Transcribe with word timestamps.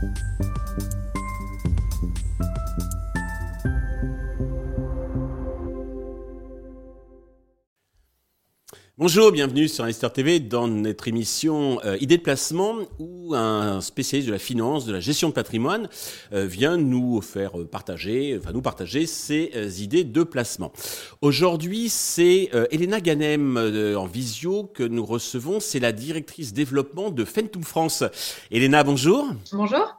Thank 0.00 0.18
you. 0.40 0.59
Bonjour, 9.00 9.32
bienvenue 9.32 9.66
sur 9.66 9.84
Investor 9.84 10.12
TV 10.12 10.40
dans 10.40 10.68
notre 10.68 11.08
émission 11.08 11.80
euh, 11.86 11.96
Idées 12.02 12.18
de 12.18 12.22
placement 12.22 12.80
où 12.98 13.34
un 13.34 13.80
spécialiste 13.80 14.28
de 14.28 14.32
la 14.34 14.38
finance, 14.38 14.84
de 14.84 14.92
la 14.92 15.00
gestion 15.00 15.30
de 15.30 15.32
patrimoine 15.32 15.88
euh, 16.34 16.44
vient 16.44 16.76
nous 16.76 17.22
faire 17.22 17.52
partager, 17.72 18.38
enfin 18.38 18.52
nous 18.52 18.60
partager 18.60 19.06
ses 19.06 19.52
euh, 19.54 19.70
idées 19.78 20.04
de 20.04 20.22
placement. 20.22 20.70
Aujourd'hui, 21.22 21.88
c'est 21.88 22.50
Elena 22.70 23.00
Ganem 23.00 23.56
en 23.96 24.04
visio 24.04 24.64
que 24.64 24.82
nous 24.82 25.06
recevons, 25.06 25.60
c'est 25.60 25.80
la 25.80 25.92
directrice 25.92 26.52
développement 26.52 27.10
de 27.10 27.24
Fentum 27.24 27.62
France. 27.62 28.04
Elena, 28.50 28.84
bonjour. 28.84 29.30
Bonjour. 29.52 29.96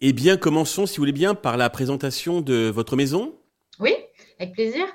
Eh 0.00 0.12
bien, 0.12 0.36
commençons, 0.36 0.86
si 0.86 0.98
vous 0.98 1.00
voulez 1.00 1.10
bien, 1.10 1.34
par 1.34 1.56
la 1.56 1.70
présentation 1.70 2.40
de 2.40 2.68
votre 2.68 2.94
maison. 2.94 3.34
Oui, 3.80 3.96
avec 4.38 4.52
plaisir. 4.52 4.86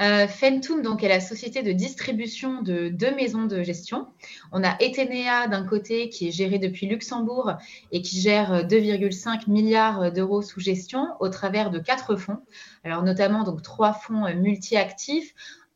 Euh, 0.00 0.26
Fentum 0.26 0.82
donc, 0.82 1.04
est 1.04 1.08
la 1.08 1.20
société 1.20 1.62
de 1.62 1.70
distribution 1.70 2.62
de 2.62 2.88
deux 2.88 3.14
maisons 3.14 3.44
de 3.44 3.62
gestion. 3.62 4.08
On 4.50 4.64
a 4.64 4.76
Etenea 4.80 5.46
d'un 5.46 5.64
côté 5.64 6.08
qui 6.08 6.26
est 6.28 6.32
géré 6.32 6.58
depuis 6.58 6.86
Luxembourg 6.86 7.52
et 7.92 8.02
qui 8.02 8.20
gère 8.20 8.66
2,5 8.66 9.48
milliards 9.48 10.10
d'euros 10.10 10.42
sous 10.42 10.58
gestion 10.58 11.06
au 11.20 11.28
travers 11.28 11.70
de 11.70 11.78
quatre 11.78 12.16
fonds. 12.16 12.38
Alors 12.82 13.04
notamment 13.04 13.44
donc 13.44 13.62
trois 13.62 13.92
fonds 13.92 14.26
multi-actifs, 14.34 15.32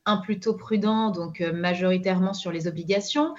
un 0.09 0.17
plutôt 0.17 0.55
prudent, 0.55 1.11
donc 1.11 1.41
euh, 1.41 1.53
majoritairement 1.53 2.33
sur 2.33 2.51
les 2.51 2.67
obligations, 2.67 3.35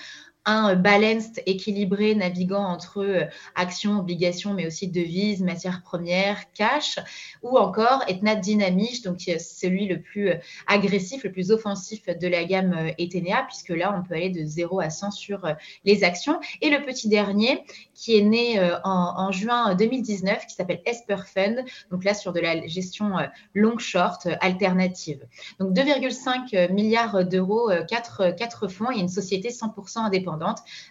un 0.46 0.76
balanced 0.76 1.44
équilibré 1.46 2.16
naviguant 2.16 2.66
entre 2.66 3.00
euh, 3.00 3.26
actions, 3.56 4.00
obligations, 4.00 4.54
mais 4.54 4.66
aussi 4.66 4.88
devises, 4.88 5.42
matières 5.42 5.82
premières, 5.84 6.52
cash, 6.54 6.98
ou 7.44 7.58
encore 7.58 8.04
Etna 8.08 8.36
Dynamiche, 8.36 9.02
donc 9.02 9.20
celui 9.20 9.88
le 9.88 10.02
plus 10.02 10.30
euh, 10.30 10.36
agressif, 10.68 11.24
le 11.24 11.32
plus 11.32 11.52
offensif 11.52 12.06
de 12.06 12.28
la 12.28 12.46
gamme 12.46 12.74
euh, 12.74 12.92
Etenea, 12.98 13.44
puisque 13.48 13.70
là, 13.70 13.94
on 13.98 14.08
peut 14.08 14.16
aller 14.16 14.30
de 14.30 14.46
0 14.46 14.80
à 14.80 14.90
100 14.90 15.12
sur 15.12 15.42
les 15.84 16.04
actions. 16.04 16.40
Et 16.62 16.70
le 16.70 16.84
petit 16.84 17.10
dernier, 17.10 17.64
qui 17.94 18.18
est 18.18 18.22
né 18.22 18.60
en, 18.84 19.32
juin 19.32 19.76
2019, 19.76 20.46
qui 20.46 20.56
s'appelle 20.56 20.82
Esper 20.86 21.18
Fund, 21.26 21.64
donc 21.92 22.04
là, 22.04 22.14
sur 22.14 22.34
de 22.34 22.40
la 22.40 22.66
gestion 22.68 23.12
long-short 23.54 24.28
alternative. 24.42 25.26
Donc 25.60 25.74
2,5 25.74 26.72
milliards 26.72 27.26
d'euros, 27.26 27.72
4, 27.88 28.36
4 28.36 28.68
fonds 28.68 28.92
et 28.92 29.00
une 29.00 29.10
société 29.10 29.50
100% 29.50 30.00
indépendante 30.00 30.29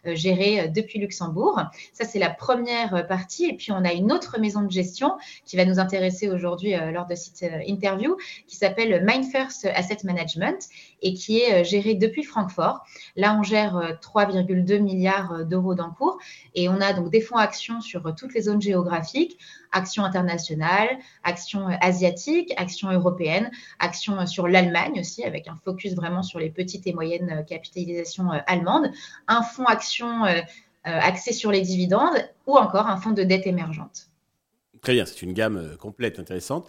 euh, 0.06 0.14
gérée 0.14 0.60
euh, 0.60 0.66
depuis 0.68 0.98
Luxembourg. 0.98 1.60
Ça, 1.92 2.04
c'est 2.04 2.18
la 2.18 2.30
première 2.30 2.94
euh, 2.94 3.02
partie. 3.02 3.46
Et 3.46 3.54
puis, 3.54 3.72
on 3.72 3.84
a 3.84 3.92
une 3.92 4.12
autre 4.12 4.38
maison 4.40 4.62
de 4.62 4.70
gestion 4.70 5.16
qui 5.44 5.56
va 5.56 5.64
nous 5.64 5.78
intéresser 5.78 6.28
aujourd'hui 6.28 6.74
lors 6.92 7.06
de 7.06 7.14
cette 7.14 7.44
interview, 7.66 8.16
qui 8.46 8.56
s'appelle 8.56 9.04
MindFirst 9.04 9.66
Asset 9.74 9.98
Management 10.04 10.68
et 11.02 11.14
qui 11.14 11.40
est 11.40 11.64
gérée 11.64 11.94
depuis 11.94 12.22
Francfort. 12.22 12.84
Là, 13.16 13.36
on 13.38 13.42
gère 13.42 13.98
3,2 14.02 14.80
milliards 14.80 15.44
d'euros 15.44 15.74
d'encours 15.74 16.18
et 16.54 16.68
on 16.68 16.80
a 16.80 16.92
donc 16.92 17.10
des 17.10 17.20
fonds 17.20 17.36
actions 17.36 17.80
sur 17.80 18.14
toutes 18.14 18.34
les 18.34 18.42
zones 18.42 18.60
géographiques 18.60 19.38
actions 19.72 20.04
internationales, 20.04 20.88
actions 21.24 21.66
asiatiques, 21.80 22.52
actions 22.56 22.90
européennes, 22.90 23.50
actions 23.78 24.26
sur 24.26 24.48
l'Allemagne 24.48 25.00
aussi, 25.00 25.24
avec 25.24 25.48
un 25.48 25.56
focus 25.64 25.94
vraiment 25.94 26.22
sur 26.22 26.38
les 26.38 26.50
petites 26.50 26.86
et 26.86 26.92
moyennes 26.92 27.44
capitalisations 27.48 28.32
euh, 28.32 28.38
allemandes, 28.46 28.90
un 29.26 29.42
fonds 29.42 29.66
action 29.66 30.24
euh, 30.24 30.38
euh, 30.38 30.40
axé 30.84 31.32
sur 31.32 31.50
les 31.50 31.60
dividendes 31.60 32.16
ou 32.46 32.56
encore 32.56 32.86
un 32.86 32.96
fonds 32.96 33.12
de 33.12 33.22
dette 33.22 33.46
émergente. 33.46 34.08
Très 34.80 34.92
bien, 34.92 35.04
c'est 35.06 35.22
une 35.22 35.32
gamme 35.32 35.76
complète, 35.76 36.20
intéressante. 36.20 36.68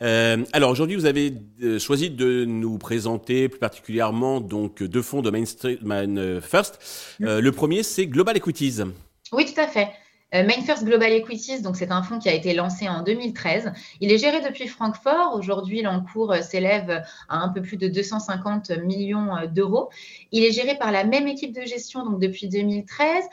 alors 0.00 0.70
aujourd'hui, 0.70 0.94
vous 0.94 1.06
avez 1.06 1.34
choisi 1.80 2.08
de 2.08 2.44
nous 2.44 2.78
présenter 2.78 3.48
plus 3.48 3.58
particulièrement 3.58 4.40
donc 4.40 4.80
deux 4.80 5.02
fonds 5.02 5.22
de 5.22 5.30
Main 5.30 6.40
First. 6.40 7.16
le 7.18 7.50
premier, 7.50 7.82
c'est 7.82 8.06
Global 8.06 8.36
Equities. 8.36 8.84
Oui, 9.32 9.44
tout 9.44 9.60
à 9.60 9.66
fait. 9.66 9.88
Euh, 10.34 10.42
MainFirst 10.42 10.84
Global 10.84 11.10
Equities, 11.10 11.62
donc 11.62 11.76
c'est 11.76 11.90
un 11.90 12.02
fonds 12.02 12.18
qui 12.18 12.28
a 12.28 12.34
été 12.34 12.52
lancé 12.52 12.86
en 12.86 13.02
2013. 13.02 13.72
Il 14.02 14.12
est 14.12 14.18
géré 14.18 14.42
depuis 14.42 14.68
Francfort. 14.68 15.34
Aujourd'hui, 15.34 15.80
l'encours 15.80 16.32
euh, 16.32 16.42
s'élève 16.42 17.02
à 17.30 17.38
un 17.38 17.48
peu 17.48 17.62
plus 17.62 17.78
de 17.78 17.88
250 17.88 18.72
millions 18.72 19.34
euh, 19.34 19.46
d'euros. 19.46 19.88
Il 20.30 20.44
est 20.44 20.52
géré 20.52 20.76
par 20.76 20.92
la 20.92 21.04
même 21.04 21.26
équipe 21.28 21.54
de 21.54 21.62
gestion 21.62 22.04
donc 22.04 22.20
depuis 22.20 22.48
2013. 22.48 23.24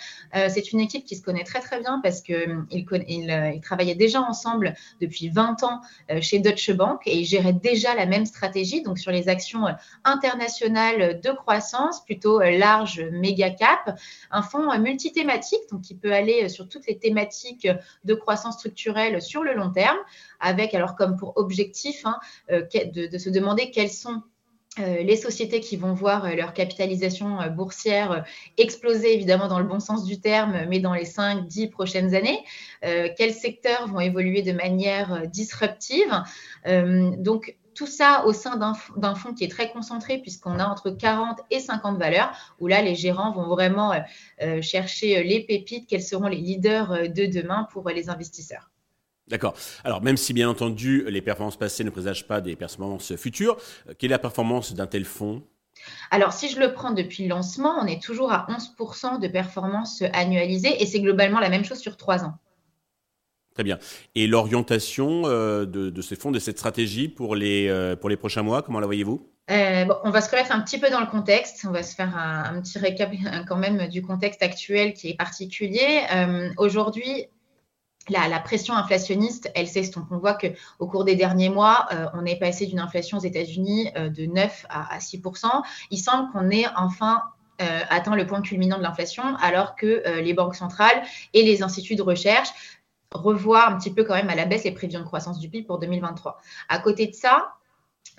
c'est 0.50 0.72
une 0.72 0.80
équipe 0.80 1.04
qui 1.04 1.18
se 1.18 1.22
connaît 1.22 1.44
très 1.44 1.60
très 1.60 1.82
bien 1.82 2.00
parce 2.02 2.22
qu'ils 2.22 2.64
il, 2.72 3.60
travaillaient 3.62 3.96
déjà 3.96 4.22
ensemble 4.22 4.76
depuis 5.02 5.28
20 5.28 5.64
ans 5.64 5.82
chez 6.22 6.40
Deutsche 6.40 6.72
Bank 6.72 7.02
et 7.06 7.18
ils 7.18 7.26
géraient 7.26 7.54
déjà 7.54 7.96
la 7.96 8.06
même 8.06 8.26
stratégie 8.26 8.82
donc 8.82 8.98
sur 8.98 9.12
les 9.12 9.28
actions 9.28 9.66
internationales 10.06 11.20
de 11.20 11.32
croissance 11.32 12.04
plutôt 12.06 12.40
large 12.40 13.02
méga 13.12 13.50
cap. 13.50 14.00
Un 14.32 14.42
fonds 14.42 14.78
multithématique 14.80 15.60
donc 15.70 15.82
qui 15.82 15.96
peut 15.96 16.14
aller 16.14 16.48
sur 16.48 16.70
toutes 16.70 16.85
les 16.88 16.98
thématiques 16.98 17.68
de 18.04 18.14
croissance 18.14 18.56
structurelle 18.56 19.22
sur 19.22 19.44
le 19.44 19.54
long 19.54 19.72
terme, 19.72 19.98
avec 20.40 20.74
alors 20.74 20.96
comme 20.96 21.18
pour 21.18 21.34
objectif 21.38 22.02
hein, 22.06 22.18
euh, 22.52 22.64
de, 22.94 23.18
se 23.18 23.30
demander 23.30 23.72
quelles 23.72 23.92
sont 23.92 24.22
euh, 24.80 25.04
les 25.04 25.16
sociétés 25.16 25.62
qui 25.62 25.78
vont 25.78 25.94
voir 25.94 26.26
euh, 26.26 26.36
leur 26.36 26.54
capitalisation 26.54 27.40
boursière 27.56 28.26
exploser, 28.58 29.14
évidemment 29.14 29.48
dans 29.48 29.60
le 29.60 29.66
bon 29.66 29.80
sens 29.80 30.04
du 30.04 30.20
terme, 30.20 30.66
mais 30.68 30.80
dans 30.80 30.94
les 30.94 31.06
5-10 31.06 31.70
prochaines 31.70 32.14
années, 32.14 32.40
quels 32.82 33.34
secteurs 33.34 33.88
vont 33.88 34.00
évoluer 34.00 34.42
de 34.42 34.52
manière 34.52 35.28
disruptive? 35.28 36.22
donc, 36.66 37.56
tout 37.76 37.86
ça 37.86 38.26
au 38.26 38.34
sein 38.34 38.58
d'un 38.58 39.16
fonds 39.16 39.34
qui 39.34 39.44
est 39.44 39.52
très 39.52 39.72
concentré, 39.72 40.18
puisqu'on 40.18 40.60
a 40.60 40.66
entre 40.66 40.90
40 40.90 41.42
et 41.52 41.60
50 41.60 42.00
valeurs, 42.00 42.32
où 42.60 42.68
là, 42.68 42.82
les 42.82 42.96
gérants 42.96 43.32
vont 43.32 43.48
vraiment 43.48 43.92
euh, 43.92 44.00
euh, 44.42 44.62
chercher 44.62 45.18
euh, 45.18 45.24
les 45.24 45.42
pépites, 45.42 45.88
quels 45.88 46.02
seront 46.02 46.28
les 46.28 46.38
leaders 46.38 47.10
de 47.10 47.26
demain 47.26 47.68
pour 47.72 47.88
les 47.90 48.10
investisseurs. 48.10 48.72
D'accord. 49.28 49.56
Alors, 49.84 50.02
même 50.02 50.18
si 50.18 50.34
bien 50.34 50.50
entendu, 50.50 51.04
les 51.08 51.22
performances 51.22 51.58
passées 51.58 51.84
ne 51.84 51.90
présagent 51.90 52.26
pas 52.26 52.42
des 52.42 52.56
performances 52.56 53.16
futures, 53.16 53.58
quelle 53.98 54.12
est 54.12 54.14
la 54.14 54.20
performance 54.20 54.74
d'un 54.74 54.88
tel 54.88 55.04
fonds? 55.04 55.44
Alors, 56.12 56.32
si 56.32 56.48
je 56.48 56.60
le 56.60 56.74
prends 56.74 56.92
depuis 56.92 57.24
le 57.24 57.30
lancement, 57.30 57.76
on 57.82 57.86
est 57.86 58.02
toujours 58.02 58.32
à 58.32 58.48
11% 58.50 59.20
de 59.20 59.28
performance 59.28 60.04
annualisée 60.14 60.82
et 60.82 60.86
c'est 60.86 61.02
globalement 61.02 61.40
la 61.40 61.50
même 61.50 61.66
chose 61.66 61.80
sur 61.80 61.98
trois 61.98 62.24
ans. 62.24 62.38
Très 63.56 63.64
bien. 63.64 63.80
Et 64.16 64.28
l'orientation 64.28 65.24
euh, 65.26 65.66
de, 65.66 66.02
ces 66.02 66.18
fonds, 66.18 66.32
de 66.32 66.40
cette 66.40 66.58
stratégie 66.58 67.08
pour 67.08 67.36
les, 67.36 67.70
euh, 67.70 67.96
pour 67.96 68.10
les 68.10 68.18
prochains 68.18 68.44
mois, 68.44 68.62
comment 68.62 68.82
la 68.82 68.86
voyez-vous? 68.86 69.32
Euh, 69.50 69.86
On 70.04 70.10
va 70.10 70.20
se 70.20 70.30
remettre 70.30 70.52
un 70.52 70.60
petit 70.60 70.78
peu 70.78 70.90
dans 70.90 71.00
le 71.00 71.06
contexte. 71.06 71.66
On 71.66 71.72
va 71.72 71.82
se 71.82 71.96
faire 71.96 72.18
un, 72.18 72.60
petit 72.60 72.78
récap 72.80 73.12
quand 73.48 73.56
même 73.56 73.88
du 73.88 74.02
contexte 74.02 74.44
actuel 74.44 74.94
qui 74.94 75.12
est 75.12 75.14
particulier. 75.14 76.02
Aujourd'hui, 76.58 77.28
la, 78.10 78.40
pression 78.42 78.76
inflationniste, 78.76 79.50
elle 79.56 79.68
s'estompe. 79.68 80.08
On 80.12 80.18
voit 80.18 80.34
qu'au 80.34 80.88
cours 80.88 81.06
des 81.06 81.16
derniers 81.16 81.50
mois, 81.50 81.88
on 82.14 82.26
est 82.26 82.38
passé 82.38 82.66
d'une 82.66 82.80
inflation 82.80 83.20
aux 83.20 83.24
États-Unis 83.24 83.92
de 83.96 84.26
9 84.26 84.66
à, 84.68 84.98
6% 84.98 85.48
Il 85.92 85.98
semble 85.98 86.30
qu'on 86.34 86.50
ait 86.50 86.66
enfin 86.76 87.22
atteint 87.60 88.16
le 88.16 88.28
point 88.28 88.42
culminant 88.42 88.78
de 88.78 88.84
l'inflation, 88.84 89.24
alors 89.38 89.76
que 89.76 90.20
les 90.20 90.34
banques 90.34 90.56
centrales 90.56 91.04
et 91.34 91.44
les 91.44 91.62
instituts 91.64 91.96
de 91.96 92.02
recherche 92.02 92.50
revoir 93.14 93.70
un 93.70 93.78
petit 93.78 93.94
peu 93.94 94.04
quand 94.04 94.16
même 94.16 94.30
à 94.30 94.36
la 94.36 94.46
baisse 94.46 94.64
les 94.64 94.72
prévisions 94.72 95.02
de 95.02 95.06
croissance 95.06 95.40
du 95.40 95.50
PIB 95.50 95.66
pour 95.66 95.80
2023. 95.80 96.40
À 96.70 96.80
côté 96.80 97.08
de 97.08 97.14
ça, 97.14 97.56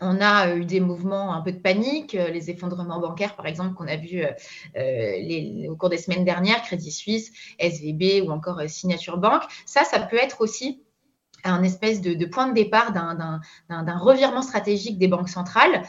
on 0.01 0.21
a 0.21 0.55
eu 0.55 0.65
des 0.65 0.81
mouvements 0.81 1.35
un 1.35 1.41
peu 1.41 1.53
de 1.53 1.59
panique, 1.59 2.15
euh, 2.15 2.29
les 2.29 2.51
effondrements 2.51 3.01
bancaires, 3.01 3.35
par 3.35 3.47
exemple, 3.47 3.75
qu'on 3.75 3.89
a 3.89 3.97
vu 3.97 4.23
euh, 4.23 4.31
euh, 4.77 5.71
au 5.71 5.77
cours 5.77 5.89
des 5.89 5.99
semaines 5.99 6.25
dernières, 6.25 6.63
Crédit 6.63 6.91
Suisse, 6.91 7.33
SVB 7.59 8.27
ou 8.27 8.31
encore 8.31 8.61
Signature 8.69 9.17
Bank. 9.17 9.43
Ça, 9.65 9.85
ça 9.85 10.01
peut 10.01 10.19
être 10.19 10.41
aussi 10.41 10.83
un 11.45 11.63
espèce 11.63 12.01
de, 12.01 12.27
point 12.27 12.49
de 12.49 12.55
départ 12.55 12.93
d'un 12.93 13.99
revirement 13.99 14.43
stratégique 14.43 14.99
des 14.99 15.07
banques 15.07 15.29
centrales 15.29 15.83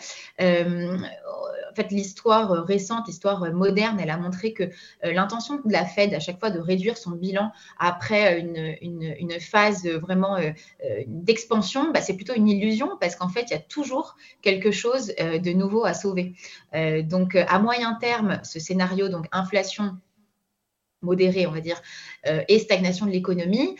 fait, 1.77 1.91
l'histoire 1.91 2.51
euh, 2.51 2.61
récente, 2.61 3.07
l'histoire 3.07 3.43
euh, 3.43 3.51
moderne, 3.51 3.99
elle 4.01 4.09
a 4.09 4.17
montré 4.17 4.53
que 4.53 4.63
euh, 4.63 5.13
l'intention 5.13 5.61
de 5.63 5.71
la 5.71 5.85
Fed 5.85 6.13
à 6.13 6.19
chaque 6.19 6.39
fois 6.39 6.49
de 6.49 6.59
réduire 6.59 6.97
son 6.97 7.11
bilan 7.11 7.51
après 7.77 8.39
une, 8.39 9.39
phase 9.39 9.87
vraiment 9.87 10.37
d'expansion, 11.05 11.91
bah, 11.91 12.01
c'est 12.01 12.15
plutôt 12.15 12.33
une 12.33 12.47
illusion 12.47 12.97
parce 12.99 13.15
qu'en 13.15 13.29
fait, 13.29 13.43
il 13.43 13.51
y 13.51 13.53
a 13.53 13.59
toujours 13.59 14.15
quelque 14.41 14.71
chose 14.71 15.07
de 15.07 15.53
nouveau 15.53 15.85
à 15.85 15.93
sauver. 15.93 16.33
donc, 17.03 17.35
à 17.35 17.59
moyen 17.59 17.93
terme, 17.95 18.39
ce 18.43 18.59
scénario, 18.59 19.09
donc 19.09 19.27
inflation 19.31 19.97
modérée, 21.01 21.45
on 21.45 21.51
va 21.51 21.61
dire, 21.61 21.81
et 22.25 22.59
stagnation 22.59 23.05
de 23.05 23.11
l'économie, 23.11 23.75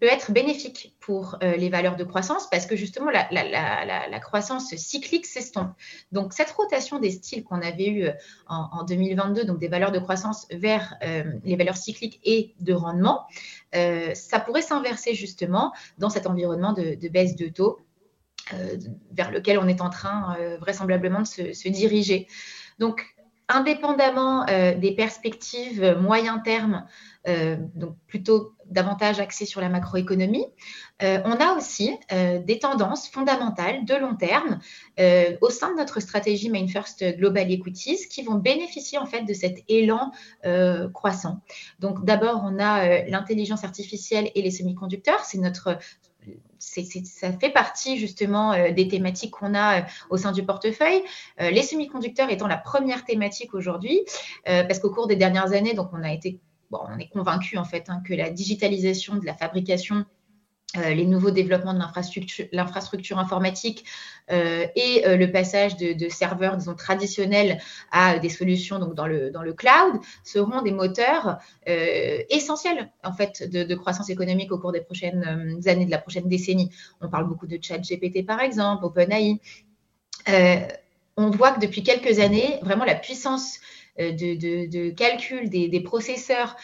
peut 0.00 0.06
être 0.06 0.32
bénéfique 0.32 0.94
pour 1.00 1.38
euh, 1.42 1.56
les 1.56 1.70
valeurs 1.70 1.96
de 1.96 2.04
croissance 2.04 2.48
parce 2.50 2.66
que 2.66 2.76
justement 2.76 3.10
la, 3.10 3.28
la, 3.30 4.20
croissance 4.20 4.74
cyclique 4.76 5.26
s'estompe. 5.26 5.72
Donc 6.12 6.32
cette 6.32 6.50
rotation 6.50 6.98
des 6.98 7.10
styles 7.10 7.44
qu'on 7.44 7.62
avait 7.62 7.88
eu 7.88 8.04
euh, 8.04 8.12
en, 8.46 8.84
2022, 8.84 9.44
donc 9.44 9.58
des 9.58 9.68
valeurs 9.68 9.92
de 9.92 9.98
croissance 9.98 10.46
vers 10.50 10.96
euh, 11.02 11.24
les 11.44 11.56
valeurs 11.56 11.76
cycliques 11.76 12.20
et 12.24 12.54
de 12.60 12.72
rendement, 12.72 13.26
ça 14.14 14.40
pourrait 14.40 14.62
s'inverser 14.62 15.14
justement 15.14 15.72
dans 15.98 16.08
cet 16.08 16.26
environnement 16.26 16.72
de, 16.72 16.96
baisse 17.08 17.36
de 17.36 17.48
taux 17.48 17.78
vers 19.12 19.30
lequel 19.30 19.58
on 19.58 19.68
est 19.68 19.82
en 19.82 19.90
train 19.90 20.34
vraisemblablement 20.60 21.20
de 21.20 21.26
se, 21.26 21.52
se 21.52 21.68
diriger. 21.68 22.26
Donc 22.78 23.15
indépendamment 23.48 24.46
euh, 24.48 24.74
des 24.74 24.92
perspectives 24.92 25.96
moyen 26.00 26.38
terme, 26.38 26.86
euh, 27.28 27.56
donc 27.74 27.96
plutôt 28.06 28.54
davantage 28.66 29.20
axées 29.20 29.46
sur 29.46 29.60
la 29.60 29.68
macroéconomie, 29.68 30.46
euh, 31.02 31.20
on 31.24 31.32
a 31.32 31.52
aussi 31.56 31.96
des 32.10 32.58
tendances 32.58 33.08
fondamentales 33.08 33.84
de 33.84 33.94
long 33.94 34.16
terme 34.16 34.58
au 35.40 35.50
sein 35.50 35.70
de 35.72 35.76
notre 35.76 36.00
stratégie 36.00 36.48
Main 36.48 36.66
First 36.66 37.04
Global 37.16 37.50
Equities 37.50 38.08
qui 38.08 38.22
vont 38.22 38.36
bénéficier 38.36 38.98
en 38.98 39.06
fait 39.06 39.22
de 39.22 39.32
cet 39.34 39.58
élan 39.68 40.10
croissant. 40.92 41.42
Donc 41.78 42.04
d'abord, 42.04 42.42
on 42.44 42.58
a 42.58 43.04
l'intelligence 43.04 43.62
artificielle 43.62 44.30
et 44.34 44.42
les 44.42 44.50
semi-conducteurs, 44.50 45.24
c'est 45.24 45.38
notre 45.38 45.78
ça 47.04 47.32
fait 47.32 47.50
partie 47.50 47.98
justement 47.98 48.52
euh, 48.52 48.72
des 48.72 48.88
thématiques 48.88 49.32
qu'on 49.32 49.54
a 49.54 49.80
euh, 49.80 49.82
au 50.10 50.16
sein 50.16 50.32
du 50.32 50.44
portefeuille. 50.44 51.02
Euh, 51.40 51.50
les 51.50 51.62
semi-conducteurs 51.62 52.30
étant 52.30 52.46
la 52.46 52.56
première 52.56 53.04
thématique 53.04 53.54
aujourd'hui, 53.54 54.00
parce 54.44 54.78
qu'au 54.78 54.90
cours 54.90 55.06
des 55.06 55.16
dernières 55.16 55.52
années, 55.52 55.74
donc 55.74 55.90
on 55.92 56.02
a 56.02 56.12
été, 56.12 56.40
bon, 56.70 56.80
on 56.88 56.98
est 56.98 57.08
convaincu 57.08 57.58
en 57.58 57.64
fait 57.64 57.88
hein, 57.88 58.02
que 58.04 58.14
la 58.14 58.30
digitalisation 58.30 59.16
de 59.16 59.24
la 59.24 59.34
fabrication 59.34 60.04
les 60.74 61.06
nouveaux 61.06 61.30
développements 61.30 61.74
de 61.74 61.78
l'infrastructure 62.52 63.18
informatique 63.18 63.84
euh, 64.30 64.66
et 64.74 65.06
euh, 65.06 65.16
le 65.16 65.30
passage 65.30 65.76
de, 65.76 66.08
serveurs 66.08 66.56
disons, 66.56 66.74
traditionnels 66.74 67.60
à 67.92 68.18
des 68.18 68.28
solutions 68.28 68.78
donc, 68.78 68.94
dans, 68.94 69.06
le, 69.06 69.30
dans 69.30 69.42
le 69.42 69.52
cloud 69.52 70.00
seront 70.24 70.62
des 70.62 70.72
moteurs 70.72 71.38
essentiels 71.66 72.90
en 73.04 73.12
fait 73.12 73.48
de, 73.48 73.74
croissance 73.74 74.10
économique 74.10 74.52
au 74.52 74.58
cours 74.58 74.72
des 74.72 74.80
prochaines 74.80 75.24
années, 75.66 75.86
de 75.86 75.90
la 75.90 75.98
prochaine 75.98 76.28
décennie. 76.28 76.70
On 77.00 77.08
parle 77.08 77.28
beaucoup 77.28 77.46
de 77.46 77.58
chat 77.60 77.78
GPT 77.78 78.26
par 78.26 78.40
exemple, 78.40 78.84
OpenAI. 78.84 79.40
on 81.16 81.30
voit 81.30 81.52
que 81.52 81.60
depuis 81.60 81.82
quelques 81.82 82.18
années, 82.18 82.58
vraiment 82.62 82.84
la 82.84 82.94
puissance 82.94 83.60
de, 83.98 84.90
calcul 84.90 85.48
des 85.48 85.80
processeurs 85.80 86.56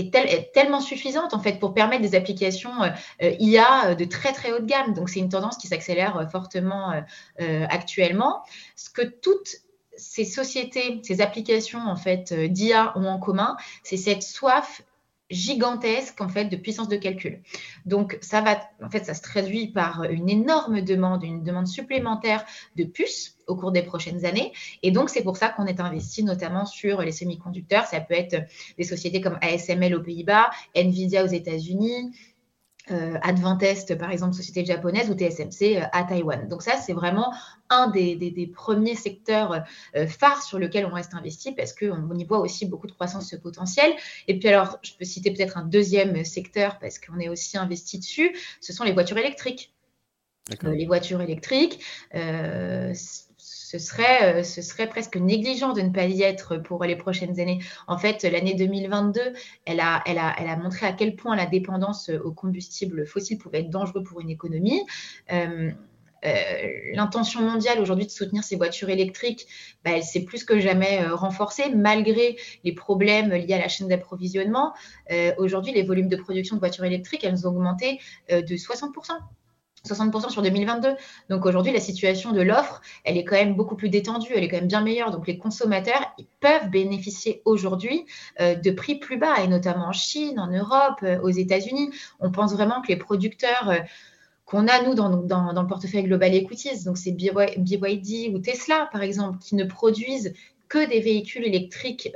est, 0.00 0.52
tellement 0.52 0.80
suffisante 0.80 1.34
en 1.34 1.40
fait 1.40 1.58
pour 1.58 1.74
permettre 1.74 2.02
des 2.02 2.14
applications 2.14 2.82
euh, 2.82 2.88
euh, 3.22 3.34
IA 3.38 3.94
de 3.94 4.04
très 4.04 4.32
très 4.32 4.52
haut 4.52 4.62
gamme. 4.62 4.94
Donc 4.94 5.08
c'est 5.08 5.20
une 5.20 5.28
tendance 5.28 5.56
qui 5.56 5.66
s'accélère 5.66 6.16
euh, 6.16 6.26
fortement 6.26 6.92
actuellement. 7.38 8.42
Ce 8.76 8.90
que 8.90 9.02
toutes 9.02 9.56
ces 9.96 10.24
sociétés, 10.24 11.00
ces 11.02 11.20
applications 11.20 11.80
en 11.80 11.96
fait 11.96 12.32
d'IA 12.32 12.96
ont 12.96 13.06
en 13.06 13.18
commun, 13.18 13.56
c'est 13.82 13.96
cette 13.96 14.22
soif 14.22 14.82
gigantesque 15.30 16.20
en 16.20 16.28
fait 16.28 16.46
de 16.46 16.56
puissance 16.56 16.88
de 16.88 16.96
calcul. 16.96 17.40
Donc 17.86 18.18
ça 18.20 18.40
va 18.40 18.60
en 18.82 18.90
fait 18.90 19.04
ça 19.04 19.14
se 19.14 19.22
traduit 19.22 19.68
par 19.68 20.04
une 20.04 20.28
énorme 20.28 20.80
demande, 20.82 21.22
une 21.22 21.42
demande 21.42 21.66
supplémentaire 21.66 22.44
de 22.76 22.84
puces 22.84 23.36
au 23.50 23.56
cours 23.56 23.72
des 23.72 23.82
prochaines 23.82 24.24
années 24.24 24.52
et 24.82 24.90
donc 24.90 25.10
c'est 25.10 25.22
pour 25.22 25.36
ça 25.36 25.48
qu'on 25.48 25.66
est 25.66 25.80
investi 25.80 26.24
notamment 26.24 26.66
sur 26.66 27.02
les 27.02 27.12
semi-conducteurs, 27.12 27.86
ça 27.86 28.00
peut 28.00 28.14
être 28.14 28.46
des 28.78 28.84
sociétés 28.84 29.20
comme 29.20 29.38
ASML 29.42 29.94
aux 29.94 30.02
Pays-Bas, 30.02 30.50
Nvidia 30.74 31.24
aux 31.24 31.28
États-Unis, 31.28 32.12
euh, 32.90 33.18
Advantest, 33.22 33.96
par 33.96 34.10
exemple, 34.10 34.34
société 34.34 34.64
japonaise, 34.64 35.10
ou 35.10 35.14
TSMC 35.14 35.76
euh, 35.76 35.84
à 35.92 36.02
Taïwan. 36.02 36.48
Donc 36.48 36.62
ça, 36.62 36.76
c'est 36.76 36.92
vraiment 36.92 37.32
un 37.68 37.88
des, 37.88 38.52
premiers 38.52 38.96
secteurs 38.96 39.64
euh, 39.94 40.06
phares 40.08 40.42
sur 40.42 40.58
lequel 40.58 40.86
on 40.86 40.90
reste 40.90 41.14
investi 41.14 41.52
parce 41.52 41.72
qu'on 41.72 42.12
y 42.14 42.24
voit 42.24 42.40
aussi 42.40 42.66
beaucoup 42.66 42.88
de 42.88 42.92
croissance 42.92 43.34
potentielle. 43.40 43.92
Et 44.26 44.38
puis 44.38 44.48
alors, 44.48 44.78
je 44.82 44.92
peux 44.98 45.04
citer 45.04 45.30
peut-être 45.30 45.56
un 45.56 45.64
deuxième 45.64 46.24
secteur 46.24 46.78
parce 46.80 46.98
qu'on 46.98 47.20
est 47.20 47.28
aussi 47.28 47.58
investi 47.58 47.98
dessus, 47.98 48.36
ce 48.60 48.72
sont 48.72 48.82
les 48.82 48.92
voitures 48.92 49.18
électriques. 49.18 49.72
les 50.62 50.86
voitures 50.86 51.20
électriques, 51.20 51.80
ce 53.70 53.78
serait, 53.78 54.40
euh, 54.40 54.42
ce 54.42 54.62
serait 54.62 54.88
presque 54.88 55.16
négligent 55.16 55.72
de 55.72 55.82
ne 55.82 55.90
pas 55.90 56.06
y 56.06 56.22
être 56.22 56.56
pour 56.56 56.82
les 56.84 56.96
prochaines 56.96 57.38
années. 57.38 57.60
En 57.86 57.98
fait, 57.98 58.24
l'année 58.24 58.54
2022, 58.54 59.20
elle 59.64 59.78
a, 59.78 60.02
elle, 60.06 60.18
a, 60.18 60.34
elle 60.40 60.48
a 60.48 60.56
montré 60.56 60.86
à 60.86 60.92
quel 60.92 61.14
point 61.14 61.36
la 61.36 61.46
dépendance 61.46 62.08
aux 62.08 62.32
combustibles 62.32 63.06
fossiles 63.06 63.38
pouvait 63.38 63.60
être 63.60 63.70
dangereux 63.70 64.02
pour 64.02 64.20
une 64.20 64.30
économie. 64.30 64.82
Euh, 65.32 65.70
euh, 66.24 66.32
l'intention 66.94 67.42
mondiale 67.42 67.78
aujourd'hui 67.80 68.06
de 68.06 68.10
soutenir 68.10 68.42
ces 68.42 68.56
voitures 68.56 68.90
électriques, 68.90 69.46
bah, 69.84 69.92
elle 69.94 70.02
s'est 70.02 70.24
plus 70.24 70.42
que 70.42 70.58
jamais 70.58 71.06
renforcée 71.06 71.72
malgré 71.72 72.36
les 72.64 72.72
problèmes 72.72 73.30
liés 73.30 73.54
à 73.54 73.58
la 73.58 73.68
chaîne 73.68 73.86
d'approvisionnement. 73.86 74.74
aujourd'hui, 75.38 75.72
les 75.72 75.84
volumes 75.84 76.08
de 76.08 76.16
production 76.16 76.56
de 76.56 76.60
voitures 76.60 76.84
électriques, 76.84 77.22
elles 77.22 77.46
ont 77.46 77.50
augmenté 77.50 78.00
de 78.30 78.56
60%. 78.56 79.12
60% 79.86 80.30
sur 80.30 80.42
2022. 80.42 80.94
Donc 81.28 81.46
aujourd'hui, 81.46 81.72
la 81.72 81.80
situation 81.80 82.32
de 82.32 82.42
l'offre, 82.42 82.80
elle 83.04 83.16
est 83.16 83.24
quand 83.24 83.36
même 83.36 83.54
beaucoup 83.54 83.76
plus 83.76 83.88
détendue, 83.88 84.32
elle 84.34 84.44
est 84.44 84.48
quand 84.48 84.58
même 84.58 84.68
bien 84.68 84.82
meilleure. 84.82 85.10
Donc 85.10 85.26
les 85.26 85.38
consommateurs, 85.38 86.12
ils 86.18 86.26
peuvent 86.40 86.68
bénéficier 86.70 87.42
aujourd'hui 87.44 88.04
euh, 88.40 88.54
de 88.54 88.70
prix 88.70 88.96
plus 88.96 89.18
bas, 89.18 89.42
et 89.42 89.48
notamment 89.48 89.88
en 89.88 89.92
Chine, 89.92 90.38
en 90.38 90.48
Europe, 90.48 91.00
euh, 91.02 91.20
aux 91.22 91.30
États-Unis. 91.30 91.90
On 92.20 92.30
pense 92.30 92.52
vraiment 92.52 92.82
que 92.82 92.88
les 92.88 92.96
producteurs 92.96 93.70
euh, 93.70 93.78
qu'on 94.44 94.66
a, 94.66 94.82
nous, 94.82 94.94
dans, 94.94 95.10
dans, 95.10 95.62
le 95.62 95.68
portefeuille 95.68 96.02
Global 96.02 96.34
Equities, 96.34 96.84
donc 96.84 96.98
c'est 96.98 97.12
BYD 97.12 98.34
ou 98.34 98.40
Tesla, 98.40 98.88
par 98.90 99.02
exemple, 99.02 99.38
qui 99.38 99.54
ne 99.54 99.64
produisent 99.64 100.34
que 100.68 100.88
des 100.88 101.00
véhicules 101.00 101.44
électriques 101.44 102.10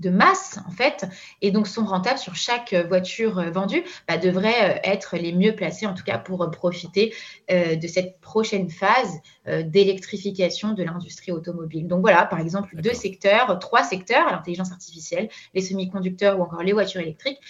de 0.00 0.10
masse 0.10 0.58
en 0.66 0.70
fait, 0.70 1.06
et 1.42 1.50
donc 1.50 1.68
sont 1.68 1.84
rentables 1.84 2.18
sur 2.18 2.34
chaque 2.34 2.74
voiture 2.74 3.38
euh, 3.38 3.50
vendue, 3.50 3.84
bah, 4.08 4.16
devraient 4.16 4.78
euh, 4.78 4.80
être 4.82 5.16
les 5.16 5.32
mieux 5.32 5.54
placés 5.54 5.86
en 5.86 5.94
tout 5.94 6.04
cas 6.04 6.18
pour 6.18 6.42
euh, 6.42 6.50
profiter 6.50 7.14
de 7.50 7.86
cette 7.88 8.20
prochaine 8.20 8.70
phase 8.70 9.18
d'électrification 9.46 10.72
de 10.72 10.84
l'industrie 10.84 11.32
automobile. 11.32 11.88
Donc 11.88 12.00
voilà, 12.00 12.24
par 12.24 12.38
exemple, 12.38 12.80
deux 12.80 12.92
secteurs, 12.92 13.58
trois 13.58 13.82
secteurs, 13.82 14.30
l'intelligence 14.30 14.70
artificielle, 14.70 15.28
les 15.52 15.60
semi-conducteurs 15.60 16.38
ou 16.38 16.42
encore 16.42 16.62
les 16.62 16.72
voitures 16.72 17.00
électriques, 17.00 17.40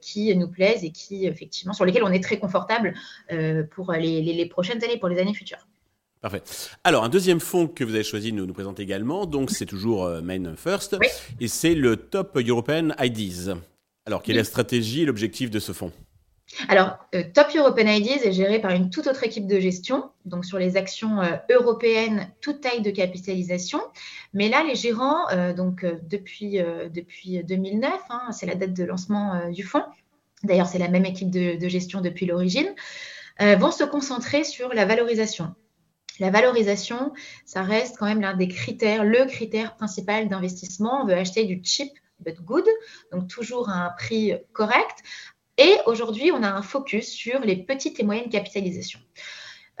qui 0.00 0.34
nous 0.34 0.48
plaisent 0.48 0.84
et 0.84 0.90
qui 0.90 1.26
effectivement 1.26 1.74
sur 1.74 1.84
lesquels 1.84 2.04
on 2.04 2.12
est 2.12 2.22
très 2.22 2.38
confortable 2.38 2.94
pour 3.70 3.92
les 3.92 4.46
prochaines 4.46 4.82
années, 4.82 4.98
pour 4.98 5.08
les 5.08 5.20
années 5.20 5.34
futures. 5.34 5.66
Parfait. 6.20 6.42
Alors, 6.82 7.04
un 7.04 7.08
deuxième 7.08 7.38
fonds 7.38 7.68
que 7.68 7.84
vous 7.84 7.94
avez 7.94 8.02
choisi 8.02 8.32
de 8.32 8.36
nous, 8.36 8.52
présenter 8.52 8.82
également, 8.82 9.24
donc 9.24 9.50
c'est 9.50 9.66
toujours 9.66 10.04
euh, 10.04 10.20
Main 10.20 10.56
First, 10.56 10.96
et 11.40 11.46
c'est 11.46 11.74
le 11.74 11.96
Top 11.96 12.36
European 12.36 12.90
IDs. 12.98 13.54
Alors, 14.04 14.22
quelle 14.22 14.34
est 14.34 14.40
la 14.40 14.44
stratégie 14.44 15.02
et 15.02 15.04
l'objectif 15.04 15.50
de 15.50 15.58
ce 15.58 15.72
fonds 15.72 15.92
alors, 16.68 16.96
euh, 17.14 17.24
Top 17.34 17.48
European 17.54 17.86
IDs 17.86 18.24
est 18.24 18.32
géré 18.32 18.58
par 18.58 18.70
une 18.70 18.88
toute 18.88 19.06
autre 19.06 19.22
équipe 19.22 19.46
de 19.46 19.60
gestion, 19.60 20.10
donc 20.24 20.46
sur 20.46 20.58
les 20.58 20.78
actions 20.78 21.20
euh, 21.20 21.36
européennes, 21.50 22.32
toute 22.40 22.62
taille 22.62 22.80
de 22.80 22.90
capitalisation. 22.90 23.78
Mais 24.32 24.48
là, 24.48 24.64
les 24.64 24.74
gérants, 24.74 25.26
donc 25.54 25.84
depuis, 26.08 26.58
depuis 26.90 27.44
2009, 27.44 27.92
hein, 28.08 28.32
c'est 28.32 28.46
la 28.46 28.54
date 28.54 28.72
de 28.72 28.82
lancement 28.82 29.50
du 29.50 29.62
fonds, 29.62 29.84
d'ailleurs 30.42 30.68
c'est 30.68 30.78
la 30.78 30.88
même 30.88 31.04
équipe 31.04 31.30
de 31.30 31.68
gestion 31.68 32.00
depuis 32.00 32.24
l'origine, 32.24 32.74
vont 33.38 33.70
se 33.70 33.84
concentrer 33.84 34.42
sur 34.42 34.72
la 34.72 34.86
valorisation 34.86 35.54
la 36.18 36.30
valorisation, 36.30 37.12
ça 37.44 37.62
reste 37.62 37.96
quand 37.98 38.06
même 38.06 38.20
l'un 38.20 38.36
des 38.36 38.48
critères, 38.48 39.04
le 39.04 39.24
critère 39.26 39.76
principal 39.76 40.28
d'investissement. 40.28 41.02
On 41.02 41.06
veut 41.06 41.14
acheter 41.14 41.44
du 41.44 41.60
cheap 41.62 41.92
but 42.20 42.40
good, 42.42 42.66
donc 43.12 43.28
toujours 43.28 43.70
à 43.70 43.86
un 43.86 43.90
prix 43.90 44.34
correct. 44.52 45.02
Et 45.56 45.76
aujourd'hui, 45.86 46.30
on 46.32 46.42
a 46.42 46.48
un 46.48 46.62
focus 46.62 47.08
sur 47.08 47.40
les 47.40 47.56
petites 47.56 47.98
et 48.00 48.04
moyennes 48.04 48.30
capitalisations. 48.30 49.00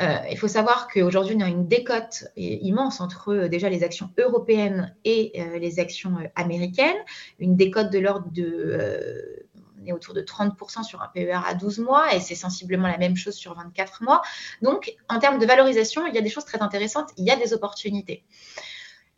Euh, 0.00 0.16
il 0.30 0.38
faut 0.38 0.48
savoir 0.48 0.86
qu'aujourd'hui, 0.88 1.34
on 1.36 1.40
a 1.40 1.48
une 1.48 1.66
décote 1.66 2.24
immense 2.36 3.00
entre 3.00 3.32
euh, 3.32 3.48
déjà 3.48 3.68
les 3.68 3.82
actions 3.82 4.10
européennes 4.16 4.94
et 5.04 5.32
euh, 5.40 5.58
les 5.58 5.80
actions 5.80 6.16
américaines, 6.36 6.96
une 7.40 7.56
décote 7.56 7.90
de 7.90 7.98
l'ordre 7.98 8.30
de 8.30 9.47
autour 9.92 10.14
de 10.14 10.22
30% 10.22 10.82
sur 10.82 11.02
un 11.02 11.08
PER 11.08 11.40
à 11.46 11.54
12 11.54 11.78
mois 11.80 12.14
et 12.14 12.20
c'est 12.20 12.34
sensiblement 12.34 12.88
la 12.88 12.98
même 12.98 13.16
chose 13.16 13.34
sur 13.34 13.54
24 13.54 14.02
mois. 14.02 14.22
Donc, 14.62 14.94
en 15.08 15.18
termes 15.18 15.38
de 15.38 15.46
valorisation, 15.46 16.06
il 16.06 16.14
y 16.14 16.18
a 16.18 16.22
des 16.22 16.30
choses 16.30 16.44
très 16.44 16.60
intéressantes, 16.60 17.10
il 17.16 17.24
y 17.24 17.30
a 17.30 17.36
des 17.36 17.52
opportunités. 17.52 18.24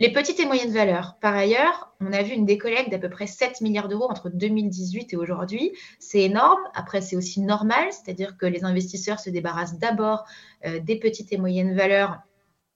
Les 0.00 0.10
petites 0.10 0.40
et 0.40 0.46
moyennes 0.46 0.72
valeurs, 0.72 1.18
par 1.20 1.36
ailleurs, 1.36 1.92
on 2.00 2.10
a 2.14 2.22
vu 2.22 2.32
une 2.32 2.46
décollecte 2.46 2.90
d'à 2.90 2.98
peu 2.98 3.10
près 3.10 3.26
7 3.26 3.60
milliards 3.60 3.86
d'euros 3.86 4.10
entre 4.10 4.30
2018 4.30 5.12
et 5.12 5.16
aujourd'hui. 5.18 5.72
C'est 5.98 6.22
énorme. 6.22 6.62
Après, 6.72 7.02
c'est 7.02 7.16
aussi 7.16 7.42
normal, 7.42 7.88
c'est-à-dire 7.90 8.38
que 8.38 8.46
les 8.46 8.64
investisseurs 8.64 9.20
se 9.20 9.28
débarrassent 9.28 9.78
d'abord 9.78 10.24
euh, 10.64 10.80
des 10.80 10.96
petites 10.96 11.34
et 11.34 11.36
moyennes 11.36 11.76
valeurs 11.76 12.16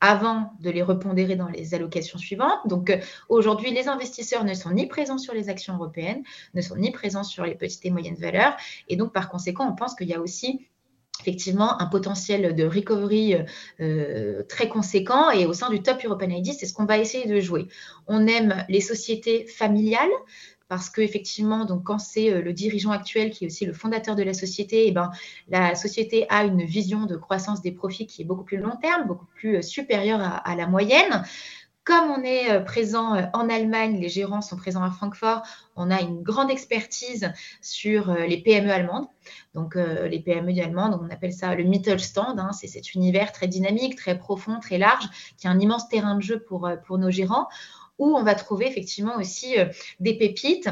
avant 0.05 0.53
de 0.61 0.69
les 0.69 0.83
repondérer 0.83 1.35
dans 1.35 1.49
les 1.49 1.73
allocations 1.73 2.19
suivantes. 2.19 2.61
Donc 2.67 2.95
aujourd'hui, 3.31 3.71
les 3.71 3.89
investisseurs 3.89 4.45
ne 4.45 4.53
sont 4.53 4.71
ni 4.71 4.87
présents 4.87 5.17
sur 5.17 5.33
les 5.33 5.49
actions 5.49 5.77
européennes, 5.77 6.23
ne 6.53 6.61
sont 6.61 6.77
ni 6.77 6.91
présents 6.91 7.25
sur 7.25 7.47
les 7.47 7.55
petites 7.55 7.87
et 7.87 7.91
moyennes 7.91 8.15
valeurs. 8.17 8.55
Et 8.89 8.97
donc 8.97 9.15
par 9.15 9.31
conséquent, 9.31 9.67
on 9.67 9.75
pense 9.75 9.95
qu'il 9.95 10.09
y 10.09 10.13
a 10.13 10.21
aussi 10.21 10.69
effectivement 11.21 11.81
un 11.81 11.87
potentiel 11.87 12.55
de 12.55 12.65
recovery 12.65 13.37
euh, 13.81 14.43
très 14.43 14.69
conséquent 14.69 15.31
et 15.31 15.47
au 15.47 15.55
sein 15.55 15.71
du 15.71 15.81
top 15.81 16.05
European 16.05 16.29
ID, 16.29 16.53
c'est 16.53 16.67
ce 16.67 16.75
qu'on 16.75 16.85
va 16.85 16.99
essayer 16.99 17.27
de 17.27 17.41
jouer. 17.41 17.67
On 18.07 18.27
aime 18.27 18.63
les 18.69 18.83
sociétés 18.83 19.47
familiales 19.47 20.11
parce 20.69 20.91
que 20.91 21.01
effectivement, 21.01 21.65
donc 21.65 21.85
quand 21.85 21.99
c'est 21.99 22.33
euh, 22.33 22.41
le 22.41 22.53
dirigeant 22.53 22.91
actuel 22.91 23.31
qui 23.31 23.45
est 23.45 23.47
aussi 23.47 23.67
le 23.67 23.73
fondateur 23.73 24.17
de 24.17 24.23
la 24.23 24.35
société, 24.35 24.87
eh 24.87 24.93
ben 24.93 25.11
la 25.49 25.75
société 25.75 26.27
a 26.31 26.45
une 26.45 26.65
vision 26.65 27.07
de 27.07 27.17
croissance 27.17 27.63
des 27.63 27.73
profits 27.73 28.07
qui 28.07 28.23
est 28.23 28.25
beaucoup 28.25 28.45
plus 28.45 28.57
long 28.57 28.77
terme, 28.81 29.07
beaucoup 29.07 29.27
plus 29.27 29.57
euh, 29.57 29.63
supérieure 29.63 30.21
à 30.23 30.57
la 30.57 30.67
moyenne. 30.67 31.23
Comme 31.85 32.11
on 32.11 32.23
est 32.23 32.51
euh, 32.51 32.61
présent 32.61 33.29
en 33.35 33.51
Allemagne, 33.51 34.01
les 34.01 34.09
gérants 34.09 34.41
sont 34.41 34.57
présents 34.57 34.83
à 34.83 34.91
Francfort, 34.91 35.43
on 35.77 35.91
a 35.91 36.01
une 36.01 36.23
grande 36.23 36.51
expertise 36.51 37.31
sur 37.61 38.15
les 38.15 38.39
PME 38.39 38.71
allemandes. 38.71 39.07
Donc, 39.55 39.75
les 39.75 40.21
PME 40.21 40.59
allemandes, 40.63 40.99
on 41.03 41.11
appelle 41.11 41.33
ça 41.33 41.55
le 41.55 41.65
Mittelstand. 41.65 42.39
Hein, 42.39 42.53
c'est 42.53 42.69
cet 42.69 42.95
univers 42.95 43.33
très 43.33 43.49
dynamique, 43.49 43.97
très 43.97 44.17
profond, 44.17 44.61
très 44.61 44.79
large, 44.79 45.05
qui 45.37 45.47
est 45.47 45.51
un 45.51 45.59
immense 45.59 45.89
terrain 45.89 46.15
de 46.15 46.23
jeu 46.23 46.39
pour 46.39 46.99
nos 46.99 47.11
gérants, 47.11 47.49
où 47.99 48.17
on 48.17 48.23
va 48.23 48.35
trouver 48.35 48.67
effectivement 48.67 49.17
aussi 49.17 49.57
des 50.01 50.17
pépites. 50.19 50.69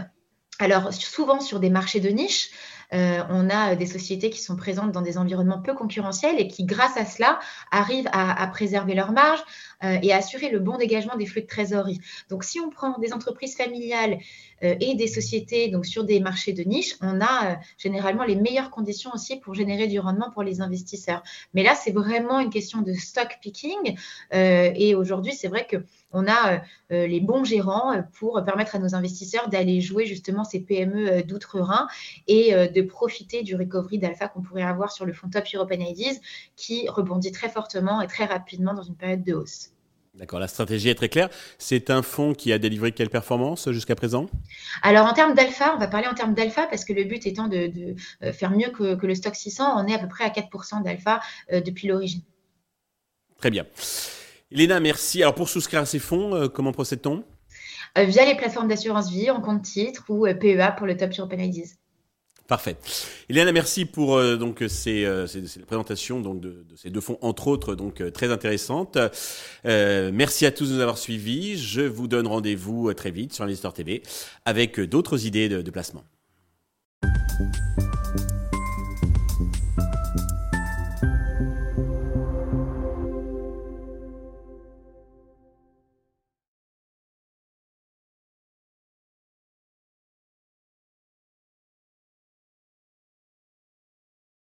Alors, 0.59 0.93
souvent 0.93 1.41
sur 1.41 1.61
des 1.61 1.71
marchés 1.71 2.01
de 2.01 2.09
niche, 2.09 2.51
on 2.93 3.49
a 3.49 3.75
des 3.75 3.87
sociétés 3.87 4.29
qui 4.29 4.41
sont 4.41 4.55
présentes 4.55 4.93
dans 4.93 5.01
des 5.01 5.17
environnements 5.17 5.63
peu 5.63 5.75
concurrentiels 5.75 6.39
et 6.39 6.47
qui, 6.47 6.65
grâce 6.65 6.97
à 6.97 7.05
cela, 7.05 7.41
arrivent 7.71 8.09
à, 8.13 8.41
à 8.41 8.47
préserver 8.49 8.95
leur 8.95 9.13
marge, 9.13 9.41
euh, 9.85 9.99
et 10.03 10.13
assurer 10.13 10.51
le 10.51 10.61
bon 10.61 10.77
dégagement 10.77 11.17
des 11.17 11.27
flux 11.27 11.43
de 11.43 11.47
trésorerie. 11.47 12.01
Donc, 12.31 12.45
si 12.45 12.61
on 12.61 12.71
prend 12.71 12.99
des 12.99 13.13
entreprises 13.13 13.57
familiales 13.57 14.19
euh, 14.63 14.77
et 14.81 14.95
des 14.95 15.09
sociétés 15.09 15.69
donc 15.69 15.87
sur 15.87 16.05
des 16.05 16.21
marchés 16.21 16.53
de 16.53 16.63
niche, 16.63 16.95
on 17.01 17.21
a 17.21 17.53
euh, 17.53 17.55
généralement 17.79 18.25
les 18.25 18.37
meilleures 18.37 18.71
conditions 18.71 19.11
aussi 19.13 19.37
pour 19.41 19.55
générer 19.55 19.89
du 19.89 19.99
rendement 19.99 20.31
pour 20.31 20.45
les 20.45 20.61
investisseurs. 20.61 21.23
Mais 21.53 21.65
là, 21.65 21.75
c'est 21.75 21.91
vraiment 21.91 22.39
une 22.39 22.51
question 22.51 22.83
de 22.83 22.93
stock 22.93 23.39
picking. 23.41 23.97
et 24.33 24.95
aujourd'hui, 24.95 25.33
c'est 25.35 25.49
vrai 25.49 25.67
que 25.67 25.77
on 26.15 26.27
a 26.27 26.63
les 26.91 27.21
bons 27.21 27.43
gérants 27.45 28.03
pour 28.19 28.43
permettre 28.45 28.77
à 28.77 28.79
nos 28.79 28.95
investisseurs 28.95 29.49
d'aller 29.49 29.81
jouer 29.81 30.05
justement 30.05 30.45
ces 30.45 30.61
PME 30.61 31.23
d'outre-Rhin 31.23 31.87
et 32.27 32.53
de 32.53 32.83
profiter 32.83 33.43
du 33.43 33.57
recovery 33.57 33.99
d'alpha 33.99 34.29
qu'on 34.29 34.43
pourrait 34.43 34.63
avoir 34.63 34.93
sur 34.93 35.07
le 35.07 35.13
fonds 35.15 35.31
Top 35.31 35.45
European 35.55 35.81
IDs 35.81 36.21
qui 36.57 36.87
rebondit 36.89 37.33
très 37.33 37.49
fortement 37.49 38.03
et 38.03 38.07
très 38.07 38.27
rapidement 38.27 38.75
dans 38.75 38.83
une 38.83 38.97
période 38.97 39.25
de 39.25 39.33
hausse. 39.33 39.72
D'accord, 40.15 40.41
la 40.41 40.49
stratégie 40.49 40.91
est 40.91 40.95
très 40.95 41.09
claire. 41.09 41.31
C'est 41.57 41.89
un 41.89 42.03
fonds 42.03 42.35
qui 42.35 42.53
a 42.53 42.59
délivré 42.59 42.93
quelle 42.93 43.09
performance 43.09 43.71
jusqu'à 43.71 43.95
présent? 43.95 44.27
Alors 44.83 45.07
en 45.07 45.15
termes 45.15 45.33
d'alpha, 45.33 45.73
on 45.75 45.79
va 45.79 45.89
parler 45.89 46.07
en 46.07 46.13
termes 46.13 46.35
d'alpha 46.35 46.67
parce 46.67 46.85
que 46.85 46.93
le 46.93 47.05
but 47.05 47.27
étant 47.27 47.49
de, 47.49 47.95
euh, 48.23 48.33
faire 48.35 48.51
mieux 48.51 48.69
que, 48.69 49.07
le 49.07 49.15
stock 49.15 49.35
600, 49.35 49.73
on 49.75 49.87
est 49.87 49.95
à 49.95 49.99
peu 49.99 50.09
près 50.09 50.25
à 50.25 50.29
4% 50.29 50.83
d'alpha 50.83 51.21
euh, 51.51 51.63
depuis 51.63 51.89
l'origine. 51.89 52.21
Très 53.39 53.51
bien. 53.51 53.65
Elena, 54.51 54.81
merci. 54.81 55.23
Alors 55.23 55.35
pour 55.35 55.49
souscrire 55.49 55.81
à 55.81 55.87
ces 55.87 55.99
fonds, 55.99 56.35
euh, 56.35 56.49
comment 56.49 56.73
procède-t-on? 56.73 57.25
Via 57.97 58.27
les 58.27 58.35
plateformes 58.35 58.69
d'assurance 58.69 59.11
vie, 59.11 59.31
en 59.31 59.41
compte 59.41 59.63
titre 59.63 60.05
ou 60.11 60.27
PEA 60.27 60.73
pour 60.77 60.87
le 60.87 60.97
Top 60.97 61.11
European 61.19 61.39
IDs. 61.39 61.79
Parfait. 62.53 62.77
Eliana, 63.31 63.51
merci 63.51 63.87
pour 63.87 64.19
euh, 64.19 64.37
donc 64.37 64.63
ces, 64.69 65.07
euh, 65.07 65.27
présentations 65.67 66.21
donc 66.21 66.39
de, 66.39 66.67
ces 66.77 66.91
deux 66.91 67.01
fonds 67.01 67.17
entre 67.23 67.49
autres 67.49 67.75
donc 67.75 68.03
euh, 68.03 68.11
très 68.11 68.31
intéressantes. 68.31 68.99
merci 69.65 70.45
à 70.45 70.51
tous 70.51 70.69
de 70.69 70.75
nous 70.75 70.81
avoir 70.81 70.99
suivis. 70.99 71.57
Je 71.57 71.81
vous 71.81 72.09
donne 72.09 72.27
rendez-vous 72.27 72.93
très 72.93 73.11
vite 73.11 73.33
sur 73.33 73.45
Investor 73.45 73.73
TV 73.73 74.03
avec 74.45 74.79
d'autres 74.81 75.25
idées 75.25 75.49
de 75.49 75.71
placement. 75.71 76.05